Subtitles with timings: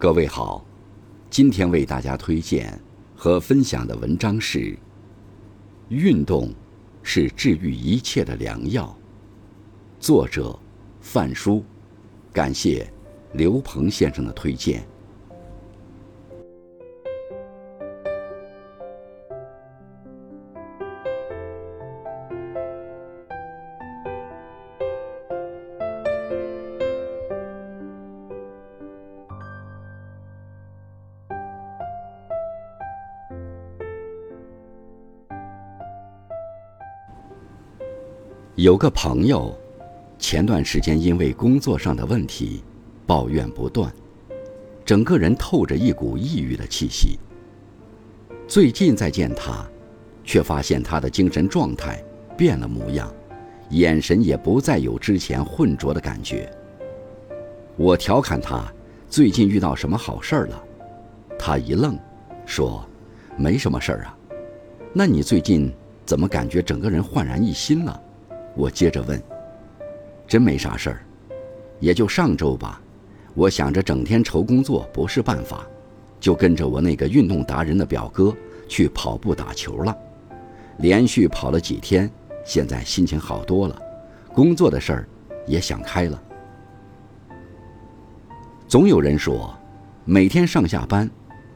[0.00, 0.64] 各位好，
[1.28, 2.80] 今天为大家推荐
[3.16, 4.78] 和分享的文章是：
[5.88, 6.54] 运动
[7.02, 8.96] 是治愈一切的良药。
[9.98, 10.56] 作者
[11.00, 11.64] 范叔，
[12.32, 12.88] 感谢
[13.32, 14.86] 刘鹏先生的推荐。
[38.58, 39.56] 有个朋友，
[40.18, 42.64] 前段时间因为工作上的问题，
[43.06, 43.88] 抱怨不断，
[44.84, 47.20] 整个人透着一股抑郁的气息。
[48.48, 49.64] 最近再见他，
[50.24, 52.02] 却发现他的精神状态
[52.36, 53.08] 变了模样，
[53.70, 56.50] 眼神也不再有之前浑浊的感觉。
[57.76, 58.64] 我调侃他
[59.08, 60.64] 最近遇到什么好事儿了，
[61.38, 61.96] 他一愣，
[62.44, 62.84] 说
[63.38, 64.18] ：“没什么事儿啊。”
[64.92, 65.72] 那你最近
[66.04, 68.02] 怎么感觉整个人焕然一新了？
[68.58, 69.22] 我接着问
[70.26, 71.06] ：“真没啥事儿，
[71.78, 72.82] 也就上周吧。
[73.32, 75.64] 我想着整天愁工作不是办法，
[76.18, 78.36] 就跟着我那个运动达人的表哥
[78.66, 79.96] 去跑步打球了。
[80.78, 82.10] 连续跑了几天，
[82.44, 83.80] 现在心情好多了，
[84.34, 85.08] 工作的事儿
[85.46, 86.20] 也想开了。
[88.66, 89.56] 总有人说，
[90.04, 91.08] 每天上下班，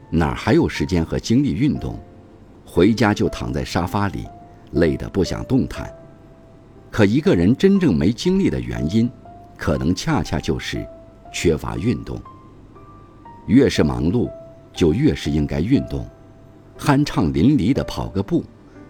[0.09, 1.99] 哪还有时间和精力运动？
[2.65, 4.25] 回家就躺在沙发里，
[4.71, 5.93] 累得不想动弹。”
[6.93, 9.09] 可一个人真正没精力的原因，
[9.57, 10.87] 可能恰恰就是
[11.33, 12.21] 缺乏运动。
[13.47, 14.29] 越是忙碌，
[14.71, 16.07] 就越是应该运动，
[16.77, 18.43] 酣畅淋漓地跑个步、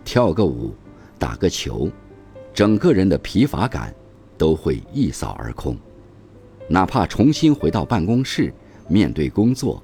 [0.04, 0.76] 跳个舞、
[1.18, 1.90] 打个球，
[2.54, 3.96] 整个人的疲乏感
[4.38, 5.78] 都会一扫而空。
[6.68, 8.54] 哪怕重新回到办公室
[8.90, 9.82] 面对工作，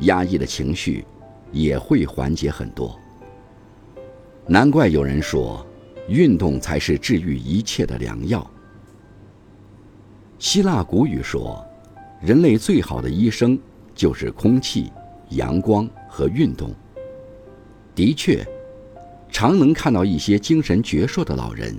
[0.00, 1.02] 压抑的情绪
[1.50, 2.94] 也会缓解很多。
[4.46, 5.66] 难怪有人说。
[6.08, 8.48] 运动才是治愈一切的良药。
[10.38, 11.64] 希腊古语说
[12.20, 13.58] ：“人类最好的医生
[13.94, 14.92] 就是空气、
[15.30, 16.74] 阳光和运动。”
[17.94, 18.46] 的确，
[19.30, 21.74] 常能看到一些精神矍铄的老人，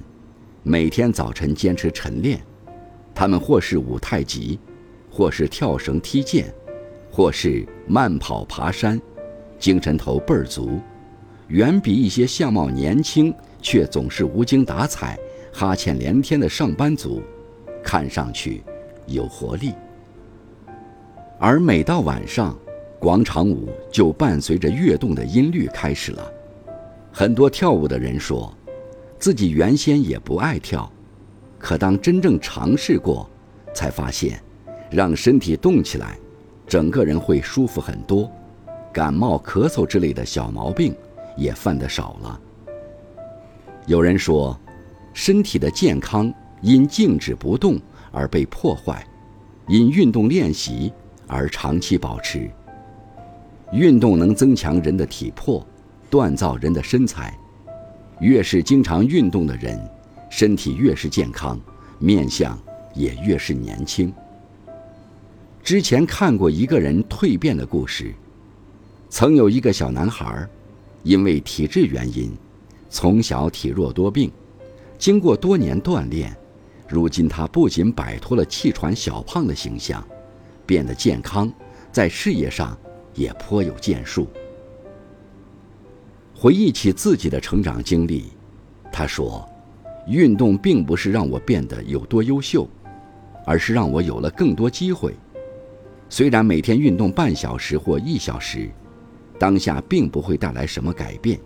[0.63, 2.41] 每天早晨坚持晨练，
[3.13, 4.57] 他们或是舞太极，
[5.11, 6.45] 或是跳绳踢毽，
[7.11, 8.99] 或是慢跑爬山，
[9.59, 10.79] 精神头倍儿足，
[11.49, 13.31] 远比一些相貌年轻。
[13.65, 15.17] 却总是无精打采、
[15.51, 17.19] 哈欠连天的上班族，
[17.83, 18.63] 看上去
[19.07, 19.73] 有活力。
[21.39, 22.55] 而每到晚上，
[22.99, 26.31] 广场舞就伴随着跃动的音律开始了。
[27.11, 28.55] 很多跳舞的人说，
[29.17, 30.87] 自己原先也不爱跳，
[31.57, 33.27] 可当真正尝试过，
[33.73, 34.39] 才发现，
[34.91, 36.19] 让身体动起来，
[36.67, 38.31] 整个人会舒服很多，
[38.93, 40.95] 感冒、咳嗽之类的小毛病
[41.35, 42.39] 也犯得少了。
[43.87, 44.59] 有人说，
[45.13, 47.79] 身体的健康因静止不动
[48.11, 49.05] 而被破坏，
[49.67, 50.91] 因运动练习
[51.27, 52.49] 而长期保持。
[53.71, 55.65] 运动能增强人的体魄，
[56.09, 57.37] 锻造人的身材。
[58.21, 59.79] 越是经常运动的人，
[60.31, 61.59] 身体越是健康，
[61.99, 62.57] 面相
[62.95, 64.11] 也越是年轻。
[65.61, 68.15] 之前看过一个人蜕变的故事，
[69.09, 70.47] 曾有一个小男孩，
[71.03, 72.31] 因为体质原因。
[72.95, 74.31] 从小体弱多病，
[74.97, 76.33] 经过多年锻炼，
[76.87, 80.01] 如今他不仅摆脱了气喘小胖的形象，
[80.65, 81.51] 变得健康，
[81.91, 82.75] 在事业上
[83.13, 84.29] 也颇有建树。
[86.33, 88.27] 回忆起自己的成长经历，
[88.93, 89.45] 他说
[90.07, 92.65] ：“运动并不是让我变得有多优秀，
[93.45, 95.13] 而是让我有了更多机会。
[96.07, 98.71] 虽然每天运动半小时或一小时，
[99.37, 101.37] 当下并不会带来什么改变。”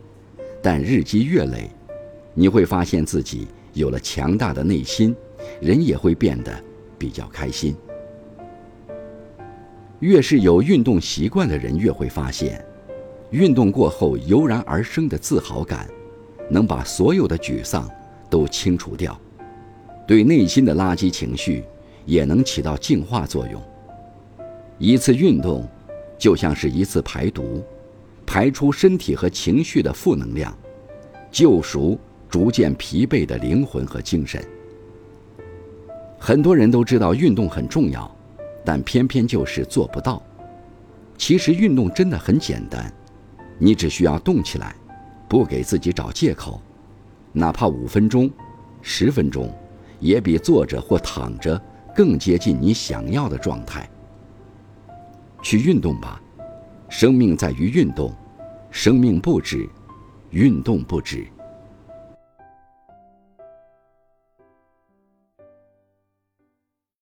[0.62, 1.70] 但日积月累，
[2.34, 5.16] 你会发现自己有了强大的内心，
[5.62, 6.52] 人也会变得
[6.98, 7.76] 比较开心。
[10.00, 12.64] 越是有运动习惯的人，越会发现，
[13.32, 15.88] 运动过后油然而生的自豪感，
[16.50, 17.90] 能把所有的沮丧
[18.30, 19.20] 都清除掉，
[20.08, 21.64] 对内心的垃圾情绪
[22.06, 23.62] 也能起到净化作用。
[24.78, 25.68] 一次运动，
[26.18, 27.64] 就像是一次排毒。
[28.32, 30.56] 排出身体和情绪的负能量，
[31.32, 32.00] 救赎
[32.30, 34.40] 逐渐疲惫的灵魂和精神。
[36.20, 38.16] 很多人都知道运动很重要，
[38.64, 40.22] 但偏偏就是做不到。
[41.18, 42.94] 其实运动真的很简单，
[43.58, 44.76] 你只需要动起来，
[45.28, 46.62] 不给自己找借口，
[47.34, 48.30] 哪怕五分钟、
[48.84, 49.52] 十分钟，
[50.00, 51.60] 也比坐着或躺着
[51.96, 53.90] 更接近你想要的状态。
[55.42, 56.22] 去运动吧，
[56.90, 58.12] 生命在于运动，
[58.72, 59.70] 生命不止，
[60.32, 61.26] 运动不止。